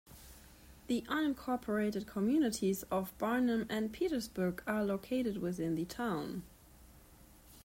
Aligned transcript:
The 0.87 1.03
unincorporated 1.07 2.07
communities 2.07 2.81
of 2.89 3.15
Barnum 3.19 3.67
and 3.69 3.93
Petersburg 3.93 4.63
are 4.65 4.83
located 4.83 5.37
within 5.37 5.75
the 5.75 5.85
town. 5.85 6.41